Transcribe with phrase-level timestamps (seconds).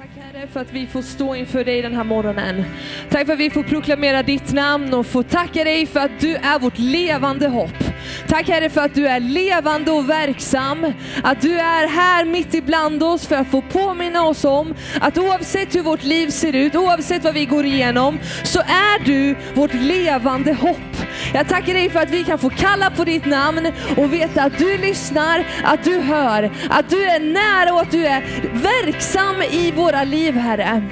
[0.00, 2.64] Tack Herre för att vi får stå inför dig den här morgonen.
[3.10, 6.34] Tack för att vi får proklamera ditt namn och få tacka dig för att du
[6.34, 7.84] är vårt levande hopp.
[8.28, 10.92] Tack Herre för att du är levande och verksam,
[11.22, 15.74] att du är här mitt ibland oss för att få påminna oss om att oavsett
[15.74, 20.54] hur vårt liv ser ut, oavsett vad vi går igenom, så är du vårt levande
[20.54, 20.96] hopp.
[21.34, 24.58] Jag tackar dig för att vi kan få kalla på ditt namn och veta att
[24.58, 29.70] du lyssnar, att du hör, att du är nära och att du är verksam i
[29.70, 30.82] våra liv Herre.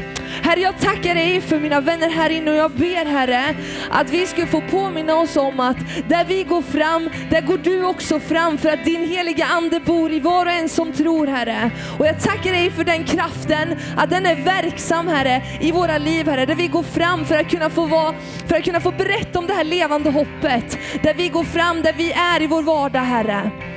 [0.48, 3.54] Herre, jag tackar dig för mina vänner här inne och jag ber Herre
[3.90, 5.76] att vi ska få påminna oss om att
[6.08, 10.12] där vi går fram, där går du också fram för att din heliga Ande bor
[10.12, 11.70] i var och en som tror Herre.
[11.98, 16.28] Och jag tackar dig för den kraften, att den är verksam Herre i våra liv
[16.28, 18.14] Herre, där vi går fram för att kunna få vara,
[18.46, 20.78] för att kunna få berätta om det här levande hoppet.
[21.02, 23.67] Där vi går fram, där vi är i vår vardag Herre.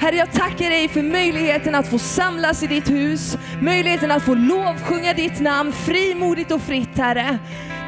[0.00, 4.34] Herre, jag tackar dig för möjligheten att få samlas i ditt hus, möjligheten att få
[4.34, 7.38] lovsjunga ditt namn frimodigt och fritt, Herre.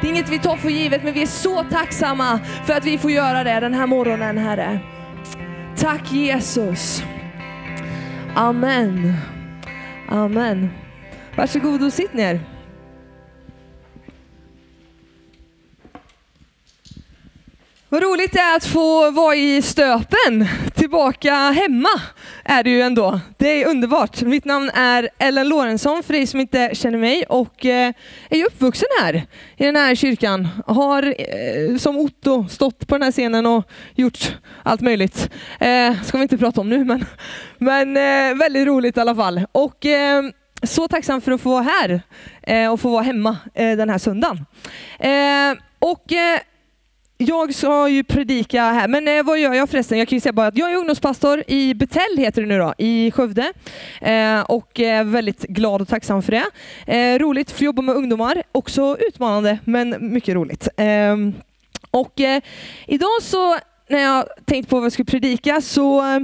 [0.01, 2.97] Det är inget vi tar för givet, men vi är så tacksamma för att vi
[2.97, 4.79] får göra det den här morgonen, Herre.
[5.77, 7.03] Tack Jesus.
[8.35, 9.13] Amen.
[10.09, 10.69] Amen.
[11.35, 12.39] Varsågod och sitt ner.
[17.91, 21.89] Vad roligt det är att få vara i Stöpen, tillbaka hemma
[22.43, 23.19] är det ju ändå.
[23.37, 24.21] Det är underbart.
[24.21, 27.93] Mitt namn är Ellen Lorentzon för dig som inte känner mig och eh,
[28.29, 30.47] är uppvuxen här i den här kyrkan.
[30.67, 35.29] Har eh, som Otto stått på den här scenen och gjort allt möjligt.
[35.59, 37.05] Eh, ska vi inte prata om nu men,
[37.57, 39.41] men eh, väldigt roligt i alla fall.
[39.51, 40.23] Och eh,
[40.63, 42.01] så tacksam för att få vara här
[42.43, 44.45] eh, och få vara hemma den här söndagen.
[45.79, 46.05] Och
[47.27, 49.97] jag ska ju predika här, men eh, vad gör jag förresten?
[49.97, 52.73] Jag kan ju säga bara att jag är ungdomspastor i Betell heter det nu då,
[52.77, 53.53] i Skövde.
[54.01, 56.45] Eh, och är väldigt glad och tacksam för det.
[56.97, 60.67] Eh, roligt att få jobba med ungdomar, också utmanande men mycket roligt.
[60.77, 61.15] Eh,
[61.91, 62.41] och eh,
[62.87, 63.57] idag så
[63.89, 66.19] när jag tänkte på vad jag skulle predika så Eh,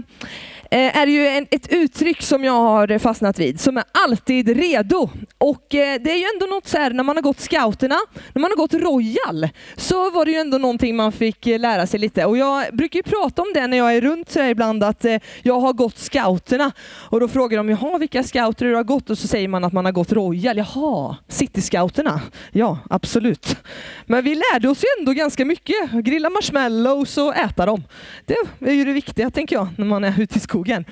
[0.72, 5.10] Eh, är ju en, ett uttryck som jag har fastnat vid, som är alltid redo.
[5.38, 7.98] Och eh, det är ju ändå något så här, när man har gått scouterna,
[8.34, 11.88] när man har gått Royal, så var det ju ändå någonting man fick eh, lära
[11.88, 12.26] sig lite.
[12.26, 15.06] Och jag brukar ju prata om det när jag är runt så ibland, att
[15.42, 16.72] jag har gått scouterna.
[17.10, 19.10] Och då frågar de, jaha vilka scouter du har gått?
[19.10, 20.58] Och så säger man att man har gått Royal.
[20.58, 22.22] Jaha, City-scouterna?
[22.52, 23.58] Ja, absolut.
[24.06, 25.92] Men vi lärde oss ju ändå ganska mycket.
[25.92, 27.84] Grilla marshmallows och äta dem.
[28.26, 30.86] Det är ju det viktiga tänker jag, när man är ute i skogen skogen.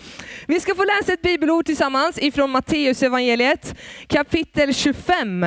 [0.47, 3.75] Vi ska få läsa ett bibelord tillsammans ifrån Matteus evangeliet
[4.07, 5.45] kapitel 25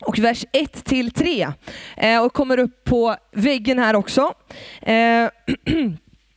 [0.00, 1.48] och vers 1 till 3
[1.96, 4.34] eh, och kommer upp på väggen här också.
[4.82, 4.94] Eh,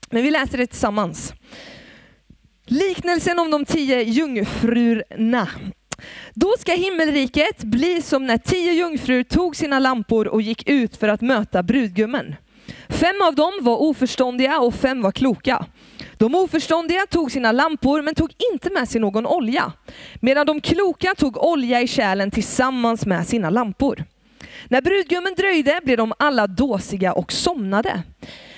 [0.09, 1.34] men vi läser det tillsammans.
[2.66, 5.48] Liknelsen om de tio jungfrurna.
[6.34, 11.08] Då ska himmelriket bli som när tio jungfrur tog sina lampor och gick ut för
[11.08, 12.36] att möta brudgummen.
[12.90, 15.66] Fem av dem var oförståndiga och fem var kloka.
[16.19, 19.72] De oförståndiga tog sina lampor men tog inte med sig någon olja,
[20.19, 24.03] medan de kloka tog olja i kärlen tillsammans med sina lampor.
[24.68, 28.03] När brudgummen dröjde blev de alla dåsiga och somnade.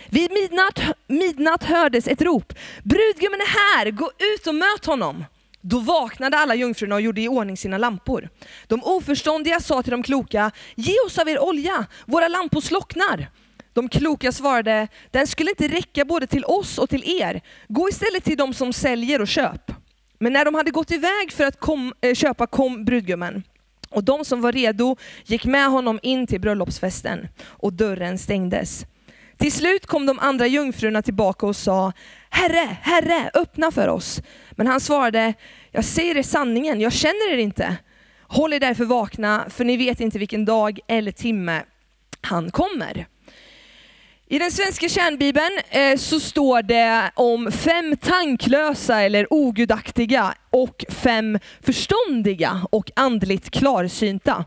[0.09, 2.53] Vid midnatt, midnatt hördes ett rop.
[2.83, 5.25] Brudgummen är här, gå ut och möt honom.
[5.61, 8.29] Då vaknade alla jungfrurna och gjorde i ordning sina lampor.
[8.67, 13.29] De oförståndiga sa till de kloka, ge oss av er olja, våra lampor slocknar.
[13.73, 17.41] De kloka svarade, den skulle inte räcka både till oss och till er.
[17.67, 19.71] Gå istället till de som säljer och köp.
[20.19, 23.43] Men när de hade gått iväg för att kom, eh, köpa kom brudgummen.
[23.89, 24.95] Och de som var redo
[25.25, 28.85] gick med honom in till bröllopsfesten och dörren stängdes.
[29.37, 31.93] Till slut kom de andra jungfrurna tillbaka och sa,
[32.29, 34.21] Herre, Herre, öppna för oss.
[34.51, 35.33] Men han svarade,
[35.71, 37.77] jag säger er sanningen, jag känner er inte.
[38.21, 41.63] Håll er därför vakna, för ni vet inte vilken dag eller timme
[42.21, 43.07] han kommer.
[44.31, 51.39] I den svenska kärnbibeln eh, så står det om fem tanklösa eller ogudaktiga och fem
[51.61, 54.45] förståndiga och andligt klarsynta.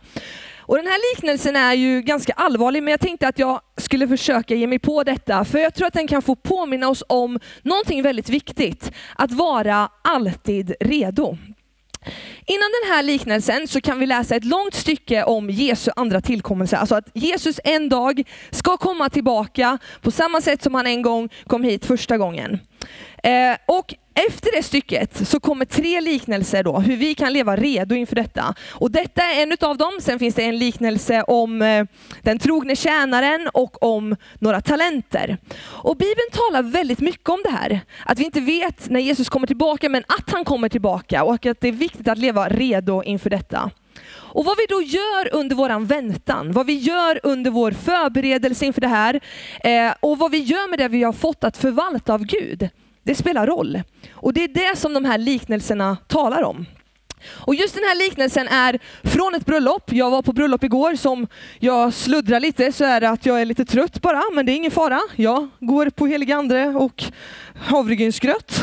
[0.59, 4.55] Och den här liknelsen är ju ganska allvarlig, men jag tänkte att jag skulle försöka
[4.55, 8.03] ge mig på detta, för jag tror att den kan få påminna oss om någonting
[8.03, 8.93] väldigt viktigt.
[9.17, 11.37] Att vara alltid redo.
[12.47, 16.77] Innan den här liknelsen så kan vi läsa ett långt stycke om Jesu andra tillkommelse.
[16.77, 21.29] Alltså att Jesus en dag ska komma tillbaka på samma sätt som han en gång
[21.47, 22.59] kom hit första gången.
[23.23, 27.95] Eh, och efter det stycket så kommer tre liknelser då, hur vi kan leva redo
[27.95, 28.55] inför detta.
[28.71, 29.93] Och detta är en av dem.
[30.01, 31.85] Sen finns det en liknelse om eh,
[32.23, 35.39] den trogne tjänaren och om några talenter.
[35.61, 37.81] Och Bibeln talar väldigt mycket om det här.
[38.05, 41.61] Att vi inte vet när Jesus kommer tillbaka, men att han kommer tillbaka och att
[41.61, 43.71] det är viktigt att leva redo inför detta.
[44.35, 48.81] Och vad vi då gör under våran väntan, vad vi gör under vår förberedelse inför
[48.81, 49.21] det här
[49.65, 52.69] eh, och vad vi gör med det vi har fått att förvalta av Gud,
[53.05, 53.83] det spelar roll.
[54.13, 56.67] Och det är det som de här liknelserna talar om.
[57.29, 59.93] Och just den här liknelsen är från ett bröllop.
[59.93, 61.27] Jag var på bröllop igår som
[61.59, 64.57] jag sluddrar lite så är det att jag är lite trött bara, men det är
[64.57, 65.01] ingen fara.
[65.17, 67.05] Jag går på helig ande och
[67.57, 68.63] havregrynsgröt,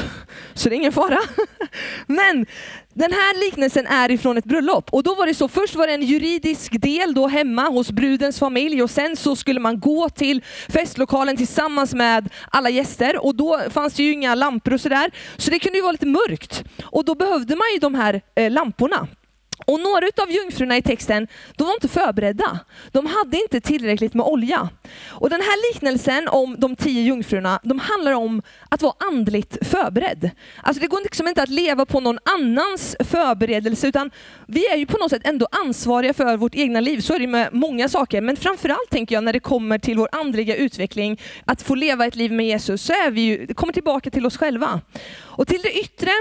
[0.53, 1.19] så det är ingen fara.
[2.07, 2.45] Men
[2.93, 5.93] den här liknelsen är ifrån ett bröllop och då var det så, först var det
[5.93, 10.43] en juridisk del då hemma hos brudens familj och sen så skulle man gå till
[10.69, 15.11] festlokalen tillsammans med alla gäster och då fanns det ju inga lampor och sådär.
[15.37, 18.51] Så det kunde ju vara lite mörkt och då behövde man ju de här eh,
[18.51, 19.07] lamporna.
[19.65, 22.59] Och några av jungfrurna i texten, de var inte förberedda.
[22.91, 24.69] De hade inte tillräckligt med olja.
[25.07, 30.29] Och den här liknelsen om de tio jungfrurna, de handlar om att vara andligt förberedd.
[30.63, 34.11] Alltså det går liksom inte att leva på någon annans förberedelse, utan
[34.47, 36.99] vi är ju på något sätt ändå ansvariga för vårt egna liv.
[36.99, 40.09] Så är det med många saker, men framförallt tänker jag när det kommer till vår
[40.11, 43.73] andliga utveckling, att få leva ett liv med Jesus, så är vi ju, det kommer
[43.73, 44.81] tillbaka till oss själva.
[45.19, 46.11] Och till det yttre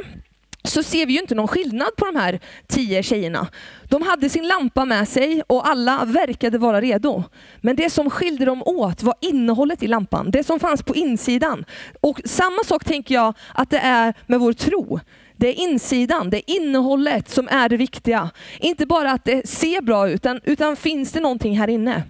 [0.65, 3.47] så ser vi ju inte någon skillnad på de här tio tjejerna.
[3.89, 7.25] De hade sin lampa med sig och alla verkade vara redo.
[7.61, 11.65] Men det som skilde dem åt var innehållet i lampan, det som fanns på insidan.
[12.01, 15.01] Och samma sak tänker jag att det är med vår tro.
[15.37, 18.31] Det är insidan, det är innehållet som är det viktiga.
[18.59, 22.03] Inte bara att det ser bra ut, utan, utan finns det någonting här inne.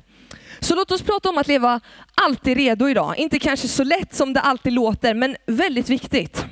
[0.60, 1.80] Så låt oss prata om att leva
[2.14, 3.18] alltid redo idag.
[3.18, 6.44] Inte kanske så lätt som det alltid låter, men väldigt viktigt.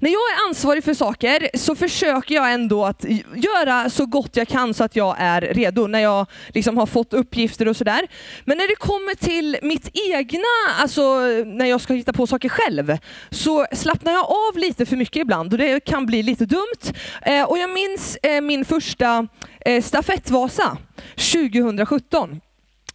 [0.00, 3.04] När jag är ansvarig för saker så försöker jag ändå att
[3.34, 7.12] göra så gott jag kan så att jag är redo när jag liksom har fått
[7.12, 8.06] uppgifter och sådär.
[8.44, 12.98] Men när det kommer till mitt egna, alltså när jag ska hitta på saker själv,
[13.30, 16.94] så slappnar jag av lite för mycket ibland och det kan bli lite dumt.
[17.22, 19.28] Eh, och jag minns eh, min första
[19.60, 20.76] eh, stafettvasa
[21.16, 22.40] 2017.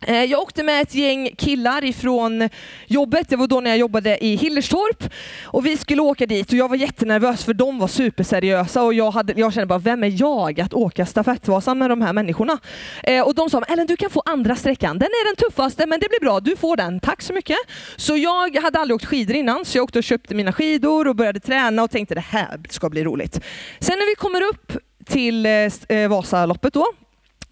[0.07, 2.49] Eh, jag åkte med ett gäng killar ifrån
[2.87, 5.13] jobbet, det var då när jag jobbade i Hillerstorp.
[5.43, 9.11] Och vi skulle åka dit och jag var jättenervös för de var superseriösa och jag,
[9.11, 12.59] hade, jag kände bara, vem är jag att åka stafettvasan med de här människorna?
[13.03, 15.99] Eh, och de sa, Ellen du kan få andra sträckan, den är den tuffaste men
[15.99, 17.57] det blir bra, du får den, tack så mycket.
[17.95, 21.15] Så jag hade aldrig åkt skidor innan så jag åkte och köpte mina skidor och
[21.15, 23.39] började träna och tänkte det här ska bli roligt.
[23.79, 24.71] Sen när vi kommer upp
[25.05, 26.85] till eh, Vasaloppet då,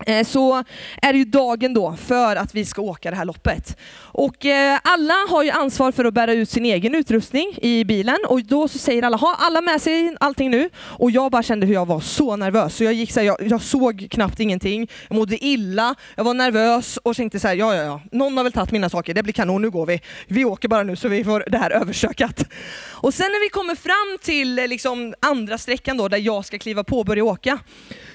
[0.06, 0.64] Eh, så
[1.02, 3.78] är det ju dagen då för att vi ska åka det här loppet.
[4.00, 8.18] Och eh, alla har ju ansvar för att bära ut sin egen utrustning i bilen
[8.28, 10.70] och då så säger alla, har alla med sig allting nu?
[10.78, 13.38] Och jag bara kände hur jag var så nervös så jag gick så här, jag,
[13.40, 17.76] jag, såg knappt ingenting, jag mådde illa, jag var nervös och tänkte så här, ja
[17.76, 20.02] ja ja, någon har väl tagit mina saker, det blir kanon, nu går vi.
[20.28, 22.46] Vi åker bara nu så vi får det här översökat.
[22.86, 26.60] Och sen när vi kommer fram till eh, liksom andra sträckan då där jag ska
[26.60, 27.60] kliva på och börja åka,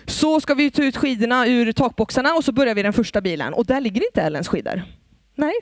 [0.07, 3.55] så ska vi ta ut skidorna ur takboxarna och så börjar vi den första bilen
[3.55, 4.83] och där ligger inte Ellens skidor.
[5.35, 5.55] Nej,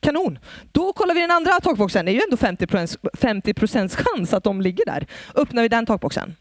[0.00, 0.38] kanon.
[0.72, 2.04] Då kollar vi den andra takboxen.
[2.04, 2.36] Det är ju ändå
[3.18, 5.06] 50 procents chans att de ligger där.
[5.34, 6.34] Öppnar vi den takboxen.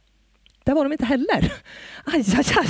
[0.67, 1.53] Där var de inte heller.
[2.05, 2.67] Aj, aj, aj.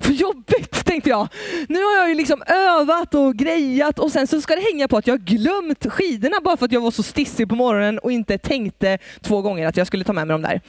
[0.00, 1.28] Vad jobbigt tänkte jag.
[1.68, 4.96] Nu har jag ju liksom övat och grejat och sen så ska det hänga på
[4.96, 8.38] att jag glömt skidorna bara för att jag var så stissig på morgonen och inte
[8.38, 10.60] tänkte två gånger att jag skulle ta med mig dem där.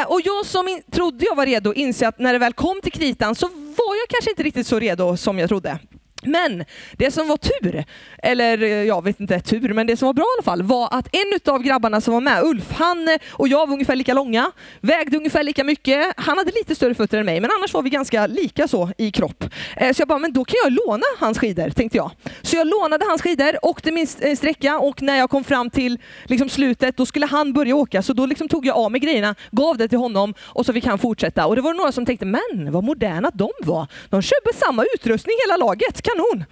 [0.00, 2.80] Eh, och jag som in, trodde jag var redo inser att när det väl kom
[2.82, 5.78] till kritan så var jag kanske inte riktigt så redo som jag trodde.
[6.22, 7.84] Men det som var tur,
[8.22, 10.88] eller eh, jag vet inte tur, men det som var bra i alla fall var
[10.92, 14.14] att en av grabbarna som var med, Ulf, han eh, och jag var ungefär lika
[14.14, 16.14] långa, vägde ungefär lika mycket.
[16.16, 19.10] Han hade lite större fötter än mig, men annars var vi ganska lika så i
[19.10, 19.44] kropp.
[19.76, 22.10] Eh, så jag bara, men då kan jag låna hans skidor, tänkte jag.
[22.50, 25.98] Så jag lånade hans skidor, åkte min eh, sträcka och när jag kom fram till
[26.24, 28.02] liksom slutet, då skulle han börja åka.
[28.02, 30.86] Så då liksom tog jag av mig grejerna, gav det till honom och så fick
[30.86, 31.46] han fortsätta.
[31.46, 33.86] Och det var några som tänkte, men vad moderna de var.
[34.08, 36.44] De köper samma utrustning hela laget kanon.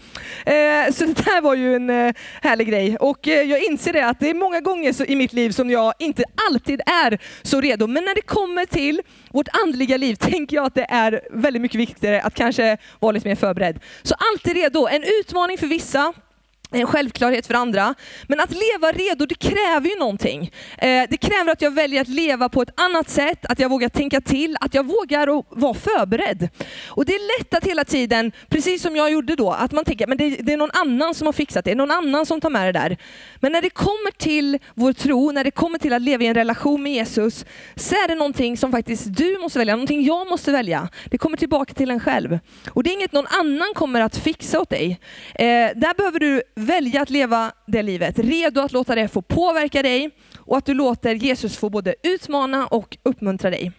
[0.47, 2.97] Eh, så det där var ju en eh, härlig grej.
[2.97, 5.71] Och eh, jag inser det att det är många gånger så, i mitt liv som
[5.71, 7.87] jag inte alltid är så redo.
[7.87, 11.81] Men när det kommer till vårt andliga liv tänker jag att det är väldigt mycket
[11.81, 13.81] viktigare att kanske vara lite mer förberedd.
[14.03, 14.87] Så alltid redo.
[14.87, 16.13] En utmaning för vissa,
[16.71, 17.95] en självklarhet för andra.
[18.27, 20.53] Men att leva redo, det kräver ju någonting.
[20.79, 23.89] Eh, det kräver att jag väljer att leva på ett annat sätt, att jag vågar
[23.89, 26.49] tänka till, att jag vågar vara förberedd.
[26.87, 30.13] Och det är lätt att hela tiden, precis som jag gjorde då, att man tänker
[30.13, 32.69] att det, det är någon annan som har fixat det, någon annan som tar med
[32.69, 32.97] det där.
[33.41, 36.35] Men när det kommer till vår tro, när det kommer till att leva i en
[36.35, 37.45] relation med Jesus,
[37.77, 40.89] så är det någonting som faktiskt du måste välja, någonting jag måste välja.
[41.11, 42.39] Det kommer tillbaka till en själv.
[42.71, 45.01] Och det är inget någon annan kommer att fixa åt dig.
[45.35, 49.83] Eh, där behöver du välja att leva det livet, redo att låta det få påverka
[49.83, 53.73] dig och att du låter Jesus få både utmana och uppmuntra dig.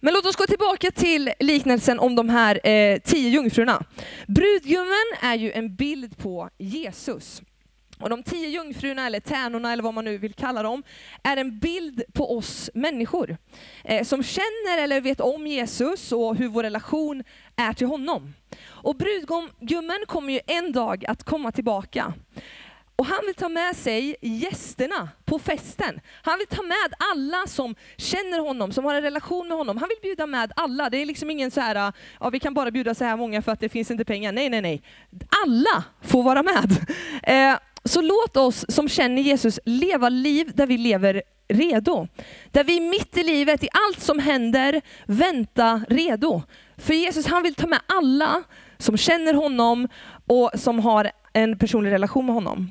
[0.00, 3.84] Men låt oss gå tillbaka till liknelsen om de här eh, tio jungfrurna.
[4.26, 7.42] Brudgummen är ju en bild på Jesus.
[8.00, 10.82] Och de tio jungfrurna, eller tärnorna, eller vad man nu vill kalla dem,
[11.22, 13.36] är en bild på oss människor.
[13.84, 17.24] Eh, som känner eller vet om Jesus och hur vår relation
[17.56, 18.34] är till honom.
[18.64, 22.14] Och brudgummen kommer ju en dag att komma tillbaka.
[22.98, 26.00] Och han vill ta med sig gästerna på festen.
[26.22, 29.76] Han vill ta med alla som känner honom, som har en relation med honom.
[29.76, 30.90] Han vill bjuda med alla.
[30.90, 33.42] Det är liksom ingen så här, ah, ja vi kan bara bjuda så här många
[33.42, 34.32] för att det finns inte pengar.
[34.32, 34.82] Nej, nej, nej.
[35.44, 36.86] Alla får vara med.
[37.22, 42.08] Eh, så låt oss som känner Jesus leva liv där vi lever redo.
[42.50, 46.42] Där vi mitt i livet, i allt som händer, vänta redo.
[46.76, 48.42] För Jesus han vill ta med alla
[48.78, 49.88] som känner honom
[50.26, 52.70] och som har en personlig relation med honom.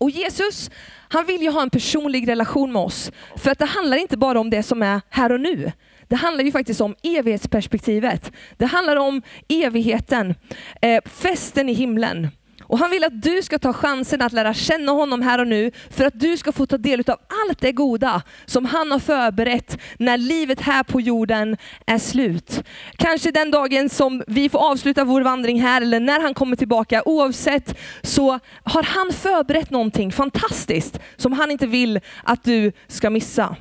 [0.00, 0.70] Och Jesus,
[1.08, 3.12] han vill ju ha en personlig relation med oss.
[3.36, 5.72] För att det handlar inte bara om det som är här och nu.
[6.08, 8.32] Det handlar ju faktiskt om evighetsperspektivet.
[8.56, 10.34] Det handlar om evigheten,
[10.82, 12.28] eh, festen i himlen.
[12.68, 15.70] Och han vill att du ska ta chansen att lära känna honom här och nu
[15.90, 19.78] för att du ska få ta del av allt det goda som han har förberett
[19.98, 21.56] när livet här på jorden
[21.86, 22.62] är slut.
[22.96, 27.02] Kanske den dagen som vi får avsluta vår vandring här eller när han kommer tillbaka.
[27.04, 33.56] Oavsett så har han förberett någonting fantastiskt som han inte vill att du ska missa.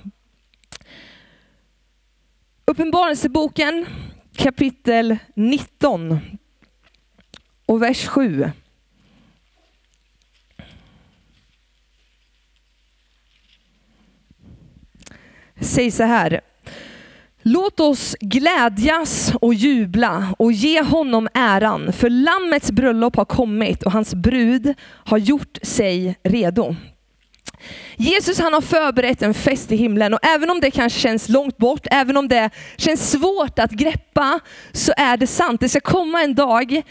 [2.66, 3.86] Uppenbarelseboken
[4.36, 6.20] kapitel 19
[7.66, 8.52] och vers 7.
[15.62, 16.42] Säger så här.
[17.42, 23.92] Låt oss glädjas och jubla och ge honom äran, för Lammets bröllop har kommit och
[23.92, 24.74] hans brud
[25.06, 26.76] har gjort sig redo.
[27.96, 31.58] Jesus han har förberett en fest i himlen och även om det kanske känns långt
[31.58, 34.40] bort, även om det känns svårt att greppa,
[34.72, 35.62] så är det sant.
[35.62, 36.82] Det ska komma en dag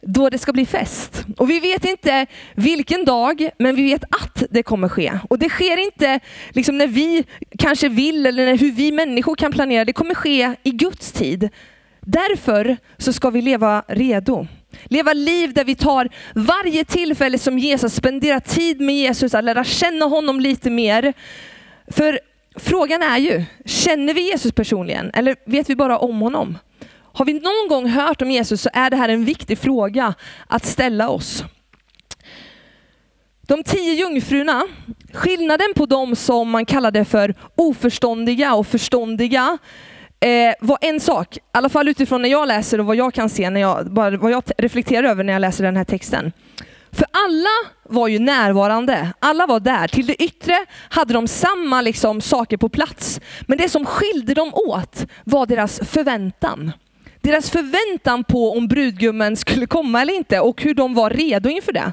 [0.00, 1.24] då det ska bli fest.
[1.36, 5.18] Och vi vet inte vilken dag, men vi vet att det kommer ske.
[5.30, 7.24] Och det sker inte liksom när vi
[7.58, 9.84] kanske vill eller hur vi människor kan planera.
[9.84, 11.48] Det kommer ske i Guds tid.
[12.00, 14.46] Därför så ska vi leva redo.
[14.84, 19.64] Leva liv där vi tar varje tillfälle som Jesus, spendera tid med Jesus, att lära
[19.64, 21.12] känna honom lite mer.
[21.90, 22.20] För
[22.56, 26.58] frågan är ju, känner vi Jesus personligen eller vet vi bara om honom?
[27.12, 30.14] Har vi någon gång hört om Jesus så är det här en viktig fråga
[30.46, 31.44] att ställa oss.
[33.48, 34.66] De tio jungfrurna,
[35.12, 39.58] skillnaden på dem som man kallade för oförståndiga och förståndiga,
[40.20, 43.28] eh, var en sak, i alla fall utifrån när jag läser och vad jag kan
[43.28, 46.32] se, när jag, bara vad jag reflekterar över när jag läser den här texten.
[46.92, 49.88] För alla var ju närvarande, alla var där.
[49.88, 53.20] Till det yttre hade de samma liksom, saker på plats.
[53.40, 56.72] Men det som skilde dem åt var deras förväntan
[57.20, 61.72] deras förväntan på om brudgummen skulle komma eller inte och hur de var redo inför
[61.72, 61.92] det.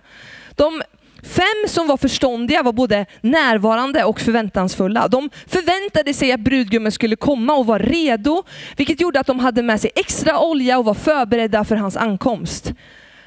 [0.56, 0.82] De
[1.24, 5.08] fem som var förståndiga var både närvarande och förväntansfulla.
[5.08, 8.44] De förväntade sig att brudgummen skulle komma och var redo,
[8.78, 12.74] vilket gjorde att de hade med sig extra olja och var förberedda för hans ankomst.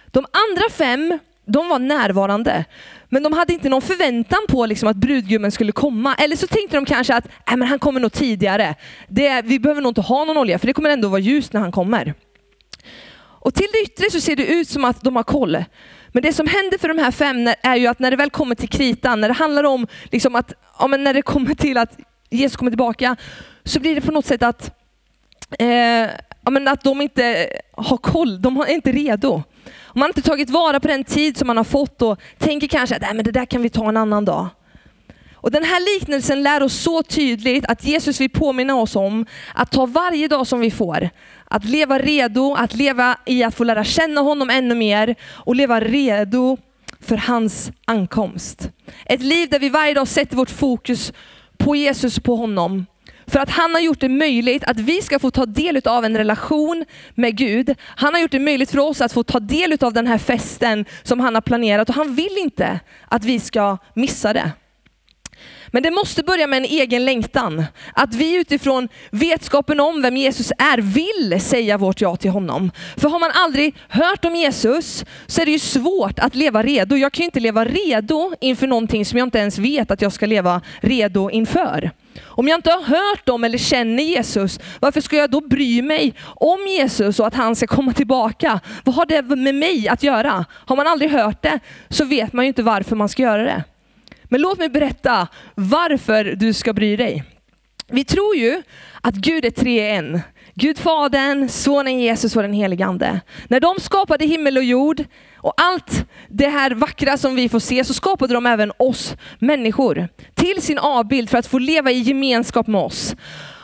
[0.07, 2.65] De andra fem, de var närvarande.
[3.09, 6.15] Men de hade inte någon förväntan på liksom att brudgummen skulle komma.
[6.15, 8.75] Eller så tänkte de kanske att äh, men han kommer nog tidigare.
[9.09, 11.61] Det, vi behöver nog inte ha någon olja för det kommer ändå vara ljust när
[11.61, 12.15] han kommer.
[13.41, 15.65] Och till det yttre så ser det ut som att de har koll.
[16.09, 18.55] Men det som händer för de här fem är ju att när det väl kommer
[18.55, 21.99] till kritan, när det handlar om liksom att, ja, men när det kommer till att
[22.31, 23.17] Jesus kommer tillbaka,
[23.65, 24.75] så blir det på något sätt att,
[25.59, 25.69] eh,
[26.45, 29.43] ja, men att de inte har koll, de är inte redo.
[29.99, 32.97] Man har inte tagit vara på den tid som man har fått och tänker kanske
[32.97, 34.49] att men det där kan vi ta en annan dag.
[35.35, 39.71] Och Den här liknelsen lär oss så tydligt att Jesus vill påminna oss om att
[39.71, 41.11] ta varje dag som vi får.
[41.45, 45.81] Att leva redo, att leva i att få lära känna honom ännu mer och leva
[45.81, 46.57] redo
[47.01, 48.71] för hans ankomst.
[49.05, 51.13] Ett liv där vi varje dag sätter vårt fokus
[51.57, 52.87] på Jesus och på honom.
[53.29, 56.17] För att han har gjort det möjligt att vi ska få ta del av en
[56.17, 57.75] relation med Gud.
[57.81, 60.85] Han har gjort det möjligt för oss att få ta del av den här festen
[61.03, 64.53] som han har planerat och han vill inte att vi ska missa det.
[65.73, 67.65] Men det måste börja med en egen längtan.
[67.95, 72.71] Att vi utifrån vetskapen om vem Jesus är vill säga vårt ja till honom.
[72.97, 76.97] För har man aldrig hört om Jesus så är det ju svårt att leva redo.
[76.97, 80.13] Jag kan ju inte leva redo inför någonting som jag inte ens vet att jag
[80.13, 81.91] ska leva redo inför.
[82.25, 86.15] Om jag inte har hört om eller känner Jesus, varför ska jag då bry mig
[86.23, 88.61] om Jesus och att han ska komma tillbaka?
[88.85, 90.45] Vad har det med mig att göra?
[90.51, 93.65] Har man aldrig hört det så vet man ju inte varför man ska göra det.
[94.29, 97.25] Men låt mig berätta varför du ska bry dig.
[97.91, 98.63] Vi tror ju
[99.01, 100.21] att Gud är tre i en.
[100.55, 103.21] Gud Fadern, Sonen Jesus och den helige Ande.
[103.49, 105.05] När de skapade himmel och jord
[105.37, 110.09] och allt det här vackra som vi får se så skapade de även oss människor
[110.35, 113.15] till sin avbild för att få leva i gemenskap med oss.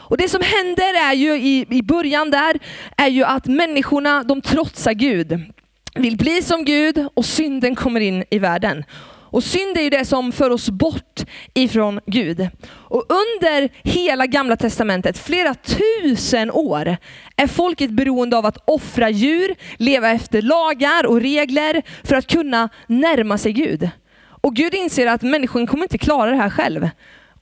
[0.06, 2.58] Och det som händer är ju i, i början där,
[2.96, 5.40] är ju att människorna de trotsar Gud.
[5.94, 8.84] Vill bli som Gud och synden kommer in i världen.
[9.34, 11.20] Och synd är ju det som för oss bort
[11.54, 12.48] ifrån Gud.
[12.68, 16.96] Och under hela gamla testamentet, flera tusen år,
[17.36, 22.68] är folket beroende av att offra djur, leva efter lagar och regler för att kunna
[22.86, 23.90] närma sig Gud.
[24.24, 26.88] Och Gud inser att människan kommer inte klara det här själv.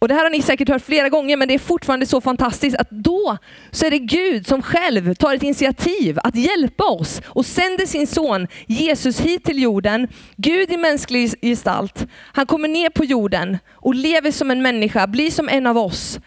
[0.03, 2.77] Och det här har ni säkert hört flera gånger, men det är fortfarande så fantastiskt
[2.77, 3.39] att då
[3.71, 8.07] så är det Gud som själv tar ett initiativ att hjälpa oss och sänder sin
[8.07, 10.09] son Jesus hit till jorden.
[10.37, 12.07] Gud i mänsklig gestalt.
[12.33, 16.19] Han kommer ner på jorden och lever som en människa, blir som en av oss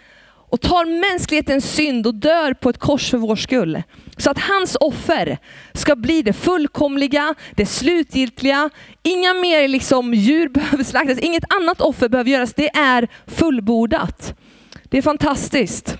[0.49, 3.83] och tar mänsklighetens synd och dör på ett kors för vår skull.
[4.17, 5.37] Så att hans offer
[5.73, 8.69] ska bli det fullkomliga, det slutgiltiga.
[9.03, 12.53] Inga mer liksom djur behöver slaktas, inget annat offer behöver göras.
[12.53, 14.33] Det är fullbordat.
[14.83, 15.97] Det är fantastiskt.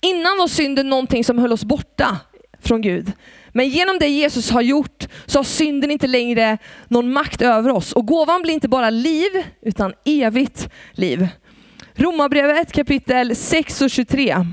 [0.00, 2.16] Innan var synden någonting som höll oss borta
[2.62, 3.12] från Gud.
[3.52, 7.92] Men genom det Jesus har gjort så har synden inte längre någon makt över oss.
[7.92, 9.30] Och gåvan blir inte bara liv,
[9.62, 11.28] utan evigt liv.
[12.00, 14.46] Romarbrevet kapitel 6 och 23.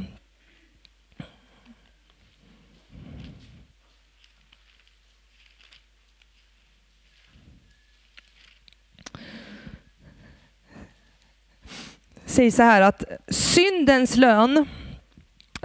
[12.25, 14.66] säger så här att syndens lön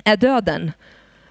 [0.04, 0.72] är döden,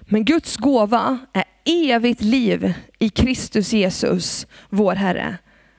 [0.00, 5.36] men Guds gåva är evigt liv i Kristus Jesus, vår Herre.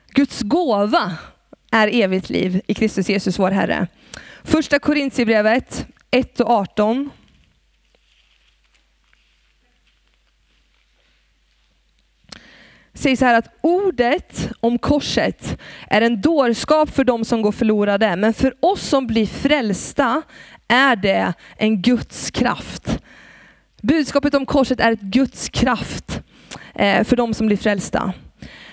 [0.08, 1.16] Guds gåva
[1.70, 3.88] är evigt liv i Kristus Jesus, vår Herre.
[4.44, 7.10] Första Korintierbrevet 1 och 18.
[12.94, 18.16] säger så här att ordet om korset är en dårskap för de som går förlorade,
[18.16, 20.22] men för oss som blir frälsta
[20.68, 22.98] är det en Guds kraft.
[23.82, 26.20] Budskapet om korset är ett Guds kraft
[26.74, 28.12] eh, för de som blir frälsta.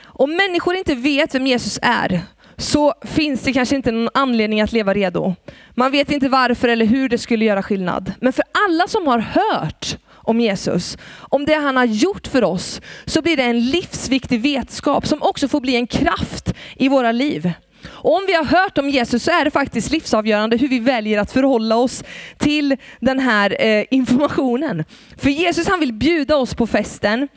[0.04, 2.22] Om människor inte vet vem Jesus är,
[2.62, 5.36] så finns det kanske inte någon anledning att leva redo.
[5.76, 8.14] Man vet inte varför eller hur det skulle göra skillnad.
[8.20, 12.82] Men för alla som har hört om Jesus, om det han har gjort för oss,
[13.06, 17.52] så blir det en livsviktig vetskap som också får bli en kraft i våra liv.
[17.88, 21.20] Och om vi har hört om Jesus så är det faktiskt livsavgörande hur vi väljer
[21.20, 22.04] att förhålla oss
[22.38, 24.84] till den här eh, informationen.
[25.18, 27.28] För Jesus han vill bjuda oss på festen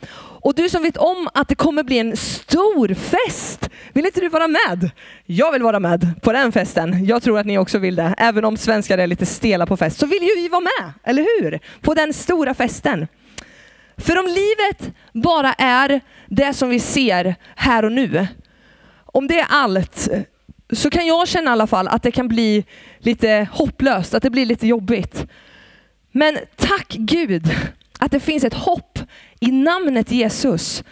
[0.45, 4.29] och du som vet om att det kommer bli en stor fest, vill inte du
[4.29, 4.91] vara med?
[5.25, 7.05] Jag vill vara med på den festen.
[7.05, 8.15] Jag tror att ni också vill det.
[8.17, 11.21] Även om svenskar är lite stela på fest så vill ju vi vara med, eller
[11.21, 11.59] hur?
[11.81, 13.07] På den stora festen.
[13.97, 18.27] För om livet bara är det som vi ser här och nu,
[19.05, 20.09] om det är allt,
[20.73, 22.65] så kan jag känna i alla fall att det kan bli
[22.99, 25.25] lite hopplöst, att det blir lite jobbigt.
[26.11, 27.55] Men tack Gud
[27.99, 28.94] att det finns ett hopp
[29.39, 30.83] i namnet Jesus.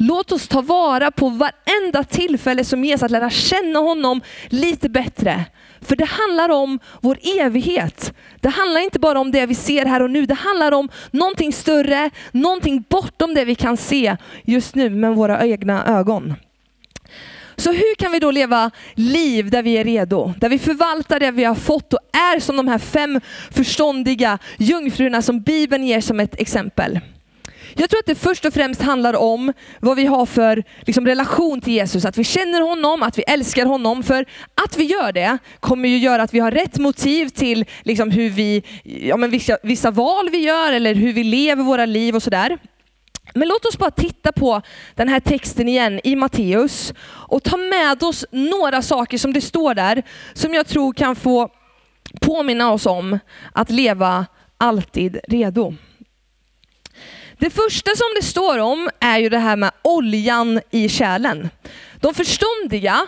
[0.00, 5.44] Låt oss ta vara på varenda tillfälle som ges att lära känna honom lite bättre.
[5.80, 8.12] För det handlar om vår evighet.
[8.40, 10.26] Det handlar inte bara om det vi ser här och nu.
[10.26, 15.46] Det handlar om någonting större, någonting bortom det vi kan se just nu med våra
[15.46, 16.34] egna ögon.
[17.56, 20.32] Så hur kan vi då leva liv där vi är redo?
[20.38, 25.22] Där vi förvaltar det vi har fått och är som de här fem förståndiga jungfrurna
[25.22, 27.00] som Bibeln ger som ett exempel.
[27.80, 31.60] Jag tror att det först och främst handlar om vad vi har för liksom, relation
[31.60, 32.04] till Jesus.
[32.04, 34.02] Att vi känner honom, att vi älskar honom.
[34.02, 34.26] För
[34.64, 38.30] att vi gör det kommer ju göra att vi har rätt motiv till liksom, hur
[38.30, 42.22] vi, ja, men vissa, vissa val vi gör eller hur vi lever våra liv och
[42.22, 42.58] sådär.
[43.34, 44.62] Men låt oss bara titta på
[44.94, 49.74] den här texten igen i Matteus och ta med oss några saker som det står
[49.74, 50.02] där
[50.34, 51.48] som jag tror kan få
[52.20, 53.18] påminna oss om
[53.52, 54.26] att leva
[54.58, 55.74] alltid redo.
[57.38, 61.48] Det första som det står om är ju det här med oljan i kärlen.
[62.00, 63.06] De förståndiga,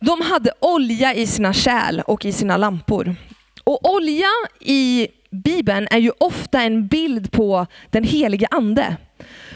[0.00, 3.16] de hade olja i sina kärl och i sina lampor.
[3.64, 4.28] Och olja
[4.60, 8.96] i Bibeln är ju ofta en bild på den helige ande.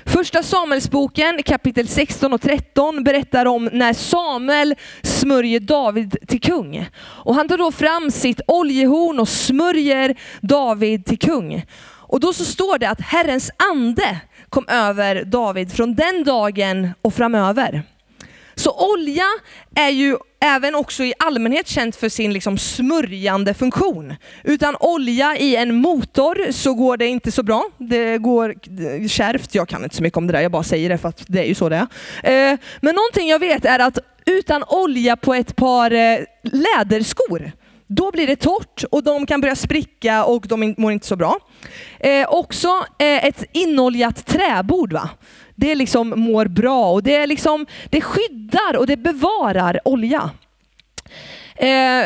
[0.04, 6.88] Första Samuelsboken kapitel 16 och 13 berättar om när Samuel smörjer David till kung.
[7.02, 11.64] Och han tar då fram sitt oljehorn och smörjer David till kung.
[12.10, 17.14] Och då så står det att Herrens ande kom över David från den dagen och
[17.14, 17.82] framöver.
[18.54, 19.24] Så olja
[19.74, 24.14] är ju även också i allmänhet känt för sin liksom smörjande funktion.
[24.44, 27.70] Utan olja i en motor så går det inte så bra.
[27.78, 28.54] Det går
[29.08, 29.54] kärvt.
[29.54, 31.40] Jag kan inte så mycket om det där, jag bara säger det för att det
[31.40, 31.86] är ju så det
[32.22, 32.52] är.
[32.52, 37.52] Eh, men någonting jag vet är att utan olja på ett par eh, läderskor,
[37.90, 41.38] då blir det torrt och de kan börja spricka och de mår inte så bra.
[42.00, 44.92] Eh, också eh, ett inoljat träbord.
[44.92, 45.08] Va?
[45.54, 50.30] Det liksom mår bra och det, är liksom, det skyddar och det bevarar olja.
[51.56, 52.04] Eh,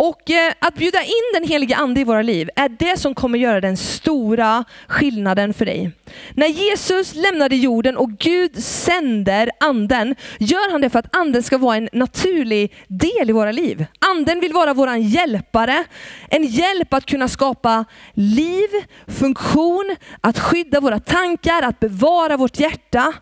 [0.00, 3.38] och eh, att bjuda in den helige ande i våra liv är det som kommer
[3.38, 5.90] göra den stora skillnaden för dig.
[6.34, 11.58] När Jesus lämnade jorden och Gud sänder anden, gör han det för att anden ska
[11.58, 13.86] vara en naturlig del i våra liv.
[13.98, 15.84] Anden vill vara vår hjälpare,
[16.30, 17.84] en hjälp att kunna skapa
[18.14, 18.68] liv,
[19.06, 23.12] funktion, att skydda våra tankar, att bevara vårt hjärta.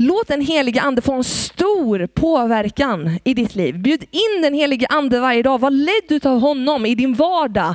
[0.00, 3.78] Låt den helige ande få en stor påverkan i ditt liv.
[3.78, 5.60] Bjud in den helige ande varje dag.
[5.60, 7.74] Var ledd av honom i din vardag.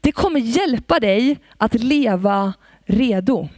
[0.00, 2.52] Det kommer hjälpa dig att leva
[2.86, 3.48] redo.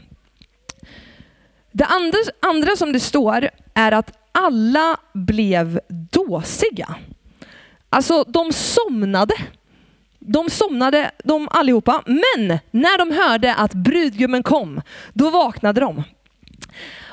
[1.73, 6.95] Det andra, andra som det står är att alla blev dåsiga.
[7.91, 9.35] Alltså de somnade.
[10.19, 14.81] De somnade de allihopa, men när de hörde att brudgummen kom,
[15.13, 16.03] då vaknade de.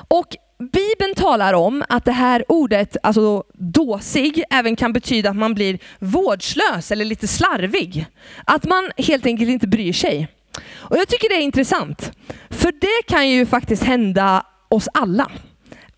[0.08, 5.54] Och Bibeln talar om att det här ordet, alltså dåsig, även kan betyda att man
[5.54, 8.06] blir vårdslös eller lite slarvig.
[8.44, 10.28] Att man helt enkelt inte bryr sig.
[10.74, 12.12] Och Jag tycker det är intressant,
[12.50, 15.30] för det kan ju faktiskt hända oss alla.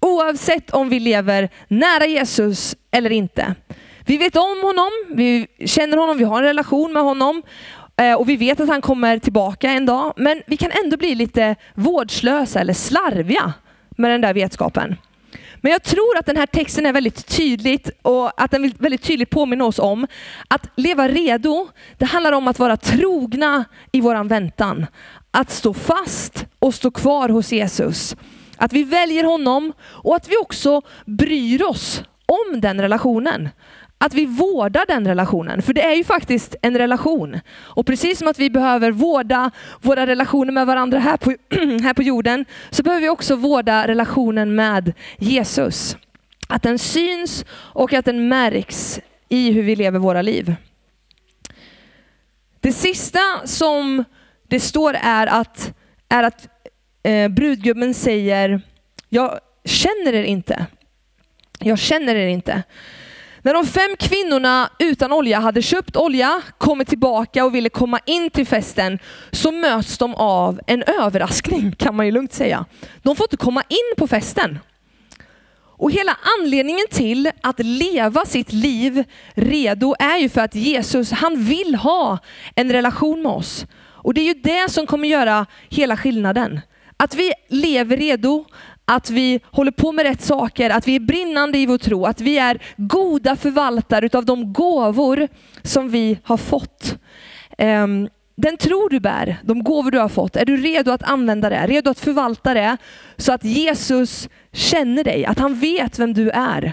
[0.00, 3.55] Oavsett om vi lever nära Jesus eller inte.
[4.07, 7.42] Vi vet om honom, vi känner honom, vi har en relation med honom
[7.96, 10.12] eh, och vi vet att han kommer tillbaka en dag.
[10.16, 13.53] Men vi kan ändå bli lite vårdslösa eller slarviga
[13.96, 14.96] med den där vetskapen.
[15.57, 19.02] Men jag tror att den här texten är väldigt tydligt och att den vill väldigt
[19.02, 20.07] tydligt påminna oss om
[20.48, 24.87] att leva redo, det handlar om att vara trogna i våran väntan.
[25.30, 28.16] Att stå fast och stå kvar hos Jesus.
[28.57, 33.48] Att vi väljer honom och att vi också bryr oss om den relationen
[34.05, 35.62] att vi vårdar den relationen.
[35.62, 37.40] För det är ju faktiskt en relation.
[37.57, 41.31] Och precis som att vi behöver vårda våra relationer med varandra här på,
[41.83, 45.97] här på jorden, så behöver vi också vårda relationen med Jesus.
[46.49, 50.55] Att den syns och att den märks i hur vi lever våra liv.
[52.61, 54.05] Det sista som
[54.49, 55.75] det står är att,
[56.09, 56.49] är att
[57.03, 58.61] eh, brudgummen säger,
[59.09, 60.67] jag känner er inte.
[61.59, 62.62] Jag känner er inte.
[63.44, 68.30] När de fem kvinnorna utan olja hade köpt olja, kommit tillbaka och ville komma in
[68.30, 68.98] till festen,
[69.30, 72.64] så möts de av en överraskning kan man ju lugnt säga.
[73.02, 74.59] De får inte komma in på festen.
[75.76, 79.04] Och hela anledningen till att leva sitt liv
[79.35, 82.18] redo är ju för att Jesus, han vill ha
[82.54, 83.66] en relation med oss.
[83.80, 86.61] Och det är ju det som kommer göra hela skillnaden.
[86.96, 88.44] Att vi lever redo,
[88.85, 92.20] att vi håller på med rätt saker, att vi är brinnande i vår tro, att
[92.20, 95.29] vi är goda förvaltare av de gåvor
[95.62, 96.99] som vi har fått.
[97.59, 101.51] Ehm, den tro du bär, de gåvor du har fått, är du redo att använda
[101.51, 101.66] det?
[101.66, 102.77] Redo att förvalta det
[103.16, 106.73] så att Jesus känner dig, att han vet vem du är.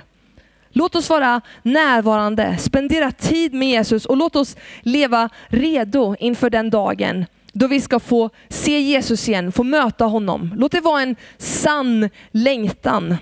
[0.74, 6.69] Låt oss vara närvarande, spendera tid med Jesus och låt oss leva redo inför den
[6.69, 10.53] dagen då vi ska få se Jesus igen, få möta honom.
[10.57, 13.15] Låt det vara en sann längtan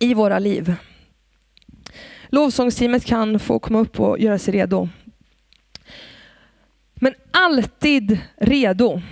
[0.00, 0.74] i våra liv.
[2.28, 4.88] Lovsångsteamet kan få komma upp och göra sig redo.
[6.94, 9.02] Men alltid redo.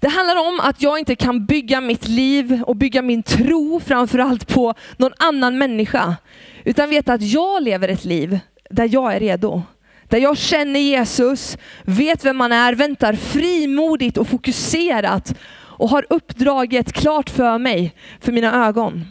[0.00, 4.48] Det handlar om att jag inte kan bygga mitt liv och bygga min tro framförallt
[4.48, 6.16] på någon annan människa.
[6.64, 8.38] Utan veta att jag lever ett liv
[8.70, 9.62] där jag är redo.
[10.08, 15.34] Där jag känner Jesus, vet vem man är, väntar frimodigt och fokuserat
[15.78, 19.04] och har uppdraget klart för mig, för mina ögon.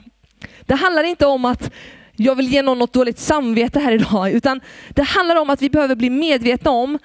[0.62, 1.72] Det handlar inte om att
[2.16, 5.70] jag vill ge någon något dåligt samvete här idag, utan det handlar om att vi
[5.70, 7.00] behöver bli medvetna om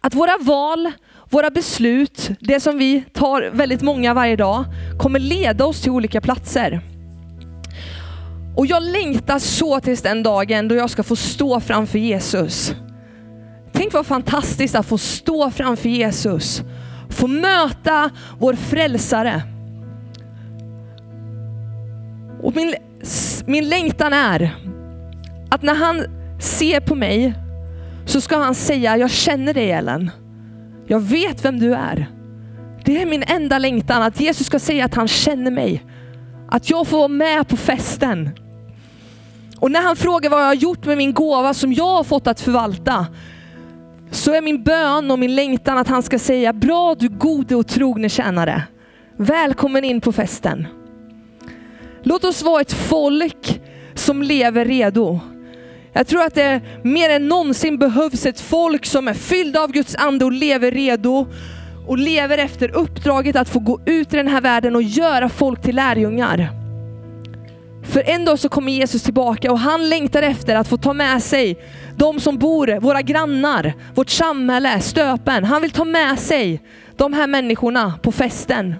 [0.00, 0.92] att våra val,
[1.30, 4.64] våra beslut, det som vi tar väldigt många varje dag,
[4.98, 6.80] kommer leda oss till olika platser.
[8.56, 12.74] Och jag längtar så tills den dagen då jag ska få stå framför Jesus
[13.78, 16.62] Tänk vad fantastiskt att få stå framför Jesus,
[17.08, 19.42] få möta vår frälsare.
[22.42, 22.74] Och min,
[23.46, 24.56] min längtan är
[25.50, 26.04] att när han
[26.40, 27.34] ser på mig
[28.06, 30.10] så ska han säga, jag känner dig Ellen.
[30.86, 32.10] Jag vet vem du är.
[32.84, 35.84] Det är min enda längtan, att Jesus ska säga att han känner mig.
[36.48, 38.30] Att jag får vara med på festen.
[39.58, 42.26] Och när han frågar vad jag har gjort med min gåva som jag har fått
[42.26, 43.06] att förvalta,
[44.10, 47.66] så är min bön och min längtan att han ska säga, bra du gode och
[47.66, 48.62] trogne tjänare.
[49.16, 50.66] Välkommen in på festen.
[52.02, 53.60] Låt oss vara ett folk
[53.94, 55.20] som lever redo.
[55.92, 59.96] Jag tror att det mer än någonsin behövs ett folk som är fyllda av Guds
[59.96, 61.26] ande och lever redo
[61.86, 65.62] och lever efter uppdraget att få gå ut i den här världen och göra folk
[65.62, 66.57] till lärjungar.
[67.88, 71.22] För en dag så kommer Jesus tillbaka och han längtar efter att få ta med
[71.22, 71.58] sig
[71.96, 75.44] de som bor, våra grannar, vårt samhälle, stöpen.
[75.44, 76.62] Han vill ta med sig
[76.96, 78.74] de här människorna på festen.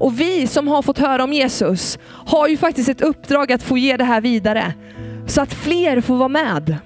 [0.00, 3.78] Och vi som har fått höra om Jesus har ju faktiskt ett uppdrag att få
[3.78, 4.74] ge det här vidare.
[5.26, 6.76] Så att fler får vara med.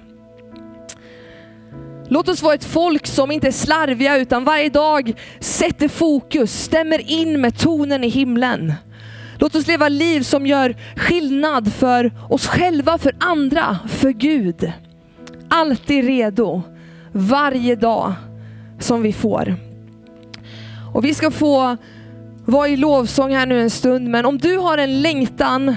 [2.07, 7.11] Låt oss vara ett folk som inte är slarviga utan varje dag sätter fokus, stämmer
[7.11, 8.73] in med tonen i himlen.
[9.41, 14.71] Låt oss leva liv som gör skillnad för oss själva, för andra, för Gud.
[15.49, 16.61] Alltid redo,
[17.11, 18.13] varje dag
[18.79, 19.55] som vi får.
[20.93, 21.77] Och vi ska få
[22.45, 25.75] vara i lovsång här nu en stund, men om du har en längtan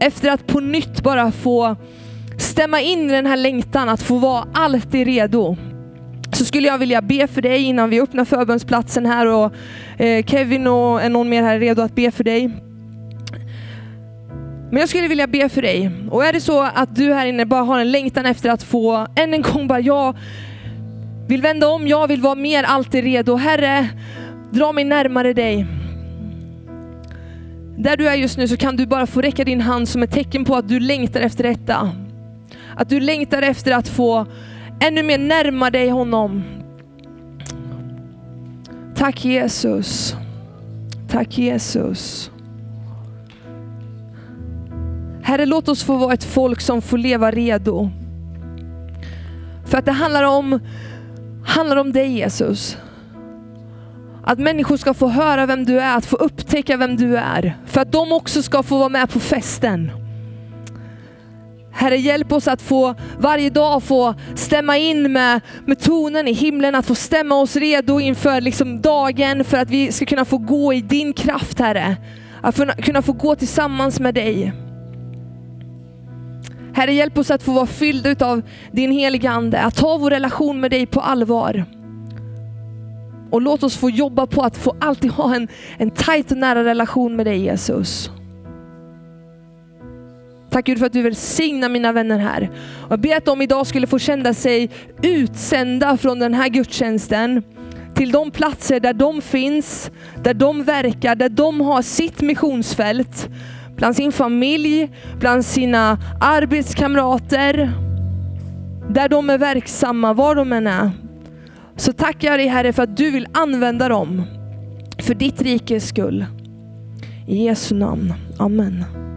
[0.00, 1.76] efter att på nytt bara få
[2.38, 5.56] stämma in i den här längtan att få vara alltid redo,
[6.40, 9.54] så skulle jag vilja be för dig innan vi öppnar förbönsplatsen här och
[10.00, 12.48] eh, Kevin och är någon mer här redo att be för dig.
[14.70, 15.90] Men jag skulle vilja be för dig.
[16.10, 19.06] Och är det så att du här inne bara har en längtan efter att få,
[19.16, 20.16] än en gång bara, jag
[21.28, 23.36] vill vända om, jag vill vara mer alltid redo.
[23.36, 23.88] Herre,
[24.50, 25.66] dra mig närmare dig.
[27.78, 30.12] Där du är just nu så kan du bara få räcka din hand som ett
[30.12, 31.92] tecken på att du längtar efter detta.
[32.76, 34.26] Att du längtar efter att få
[34.80, 36.42] ännu mer närma dig honom.
[38.94, 40.14] Tack Jesus.
[41.08, 42.30] Tack Jesus.
[45.22, 47.90] Herre, låt oss få vara ett folk som får leva redo.
[49.66, 50.60] För att det handlar om,
[51.44, 52.76] handlar om dig Jesus.
[54.24, 57.56] Att människor ska få höra vem du är, att få upptäcka vem du är.
[57.66, 59.90] För att de också ska få vara med på festen.
[61.72, 66.74] Herre, hjälp oss att få varje dag få stämma in med, med tonen i himlen,
[66.74, 70.72] att få stämma oss redo inför liksom dagen för att vi ska kunna få gå
[70.72, 71.96] i din kraft Herre.
[72.42, 74.52] Att kunna få gå tillsammans med dig.
[76.74, 80.60] Herre, hjälp oss att få vara fyllda av din heliga Ande, att ta vår relation
[80.60, 81.64] med dig på allvar.
[83.30, 86.64] Och låt oss få jobba på att få alltid ha en, en tajt och nära
[86.64, 88.10] relation med dig Jesus.
[90.50, 92.50] Tack Gud för att du välsignar mina vänner här.
[92.84, 94.70] Och jag ber att de idag skulle få känna sig
[95.02, 97.42] utsända från den här gudstjänsten
[97.94, 99.90] till de platser där de finns,
[100.22, 103.28] där de verkar, där de har sitt missionsfält.
[103.76, 107.72] Bland sin familj, bland sina arbetskamrater,
[108.90, 110.90] där de är verksamma, var de än är.
[111.76, 114.22] Så tackar jag dig Herre för att du vill använda dem
[114.98, 116.26] för ditt rikes skull.
[117.28, 118.14] I Jesu namn.
[118.38, 119.09] Amen.